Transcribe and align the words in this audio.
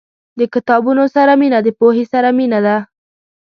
•د 0.39 0.41
کتابونو 0.53 1.03
سره 1.15 1.33
مینه، 1.39 1.59
د 1.63 1.69
پوهې 1.79 2.05
سره 2.13 2.29
مینه 2.37 2.59
ده. 2.65 2.77